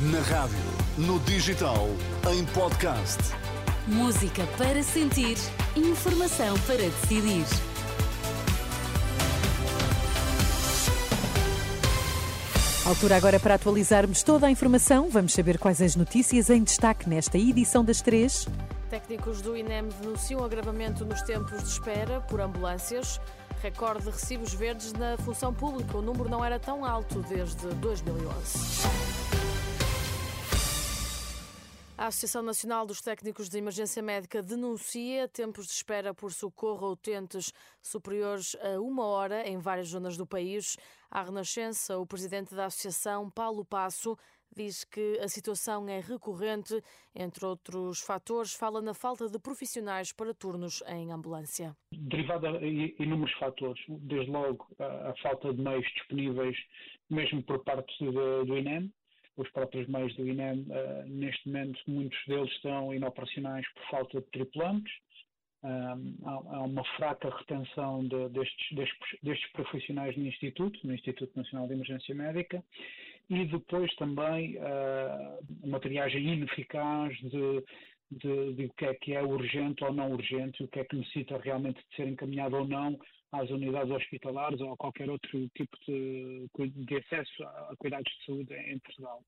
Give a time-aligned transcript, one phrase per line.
[0.00, 0.56] Na rádio,
[0.96, 1.88] no digital,
[2.32, 3.18] em podcast.
[3.84, 5.36] Música para sentir,
[5.74, 7.44] informação para decidir.
[12.86, 15.10] Altura agora para atualizarmos toda a informação.
[15.10, 18.46] Vamos saber quais as notícias em destaque nesta edição das três.
[18.88, 23.20] Técnicos do INEM denunciam agravamento nos tempos de espera por ambulâncias.
[23.60, 25.98] Recorde de recibos verdes na função pública.
[25.98, 29.07] O número não era tão alto desde 2011.
[32.08, 36.92] A Associação Nacional dos Técnicos de Emergência Médica denuncia tempos de espera por socorro a
[36.92, 40.78] utentes superiores a uma hora em várias zonas do país.
[41.10, 44.16] À Renascença, o presidente da Associação, Paulo Passo,
[44.56, 46.82] diz que a situação é recorrente.
[47.14, 51.76] Entre outros fatores, fala na falta de profissionais para turnos em ambulância.
[51.92, 56.56] Derivada de inúmeros fatores, desde logo a, falta de meios disponíveis,
[57.10, 58.90] mesmo por parte do INEM,
[59.38, 64.26] os próprios meios do INEM, uh, neste momento, muitos deles estão inoperacionais por falta de
[64.30, 64.92] tripulantes.
[65.62, 71.36] Um, há, há, uma fraca retenção de, destes, destes, destes, profissionais no Instituto, no Instituto
[71.36, 72.62] Nacional de Emergência Médica,
[73.30, 77.64] e depois também uh, uma triagem ineficaz de,
[78.10, 80.96] de, de, o que é que é urgente ou não urgente, o que é que
[80.96, 82.98] necessita realmente de ser encaminhado ou não
[83.32, 88.54] às unidades hospitalares ou a qualquer outro tipo de, de acesso a cuidados de saúde
[88.54, 89.22] em Portugal.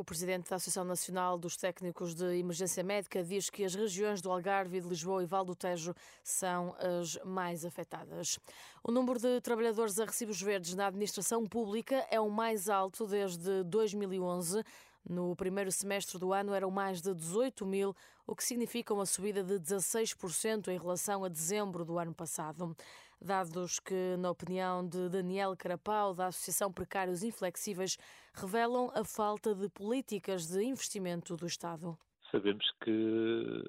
[0.00, 4.30] O presidente da Associação Nacional dos Técnicos de Emergência Médica diz que as regiões do
[4.30, 8.38] Algarve, de Lisboa e Val do Tejo são as mais afetadas.
[8.84, 13.64] O número de trabalhadores a recibos verdes na administração pública é o mais alto desde
[13.64, 14.62] 2011.
[15.08, 19.42] No primeiro semestre do ano eram mais de 18 mil, o que significa uma subida
[19.42, 22.76] de 16% em relação a dezembro do ano passado.
[23.20, 27.96] Dados que, na opinião de Daniel Carapau, da Associação Precários Inflexíveis,
[28.34, 31.98] revelam a falta de políticas de investimento do Estado.
[32.30, 33.64] Sabemos que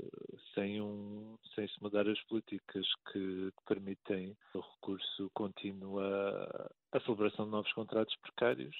[0.53, 7.45] sem, um, sem se mudar as políticas que, que permitem o recurso contínuo à, celebração
[7.45, 8.75] de novos contratos precários,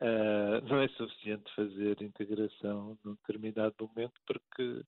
[0.00, 4.84] uh, não é suficiente fazer integração num determinado momento porque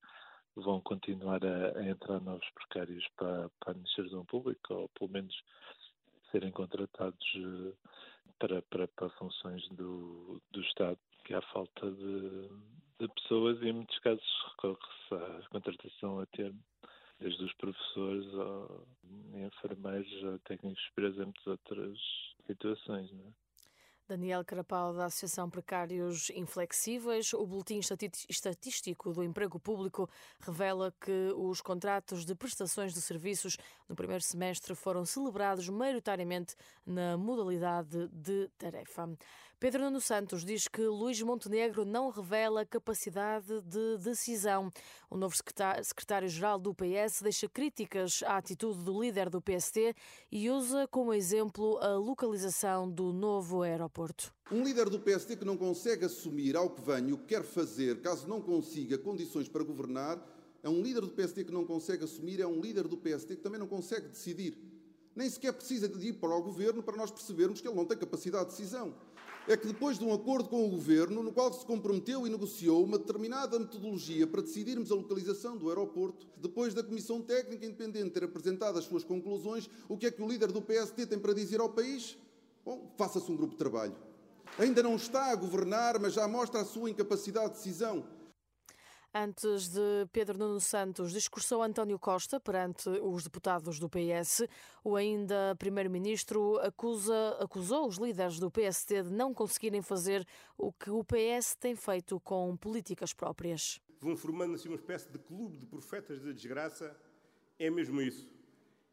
[0.56, 5.34] vão continuar a, a entrar novos precários para, para a administração pública, ou pelo menos
[6.30, 7.72] serem contratados eh,
[8.38, 12.48] para, para, para funções do, do Estado, que há falta de,
[12.98, 16.58] de pessoas e em muitos casos recorre-se à contratação a termo,
[17.20, 18.86] desde os professores ao
[19.34, 21.98] enfermeiros, a técnicos a muitas outras
[22.46, 23.12] situações.
[23.12, 23.45] Não é?
[24.08, 27.32] Daniel Carapau, da Associação Precários Inflexíveis.
[27.32, 27.80] O Boletim
[28.28, 30.08] Estatístico do Emprego Público
[30.38, 33.56] revela que os contratos de prestações de serviços
[33.88, 36.54] no primeiro semestre foram celebrados maioritariamente
[36.86, 39.08] na modalidade de tarefa.
[39.58, 44.70] Pedro Nuno Santos diz que Luís Montenegro não revela capacidade de decisão.
[45.08, 49.94] O novo secretário-geral do PS deixa críticas à atitude do líder do PST
[50.30, 53.96] e usa como exemplo a localização do novo aeroporto.
[53.96, 54.34] Porto.
[54.52, 58.02] Um líder do PSD que não consegue assumir ao que vem o que quer fazer,
[58.02, 60.20] caso não consiga condições para governar,
[60.62, 63.42] é um líder do PSD que não consegue assumir, é um líder do PSD que
[63.42, 64.54] também não consegue decidir.
[65.14, 67.96] Nem sequer precisa de ir para o governo para nós percebermos que ele não tem
[67.96, 68.94] capacidade de decisão.
[69.48, 72.82] É que depois de um acordo com o governo, no qual se comprometeu e negociou
[72.82, 78.24] uma determinada metodologia para decidirmos a localização do aeroporto, depois da Comissão Técnica Independente ter
[78.24, 81.60] apresentado as suas conclusões, o que é que o líder do PSD tem para dizer
[81.60, 82.18] ao país?
[82.64, 83.94] Bom, faça-se um grupo de trabalho.
[84.58, 88.04] Ainda não está a governar, mas já mostra a sua incapacidade de decisão.
[89.18, 94.42] Antes de Pedro Nuno Santos, discursou António Costa perante os deputados do PS.
[94.84, 100.22] O ainda primeiro-ministro acusou os líderes do PST de não conseguirem fazer
[100.58, 103.80] o que o PS tem feito com políticas próprias.
[104.02, 106.94] Vão formando assim uma espécie de clube de profetas da desgraça.
[107.58, 108.28] É mesmo isso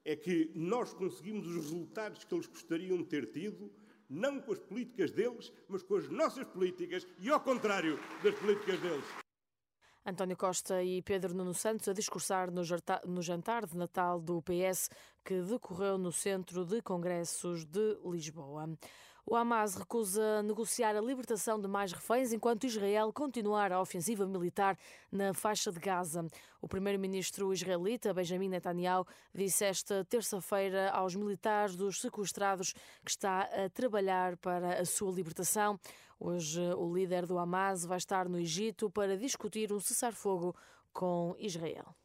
[0.06, 3.69] é que nós conseguimos os resultados que eles gostariam de ter tido,
[4.09, 8.80] não com as políticas deles, mas com as nossas políticas e ao contrário das políticas
[8.80, 9.22] deles.
[10.05, 14.89] António Costa e Pedro Nuno Santos a discursar no jantar de Natal do PS
[15.23, 18.69] que decorreu no Centro de Congressos de Lisboa.
[19.25, 24.77] O Hamas recusa negociar a libertação de mais reféns enquanto Israel continuar a ofensiva militar
[25.09, 26.25] na faixa de Gaza.
[26.61, 32.73] O primeiro-ministro israelita Benjamin Netanyahu disse esta terça-feira aos militares dos sequestrados
[33.03, 35.79] que está a trabalhar para a sua libertação.
[36.19, 40.53] Hoje, o líder do Hamas vai estar no Egito para discutir um cessar-fogo
[40.91, 41.95] com Israel.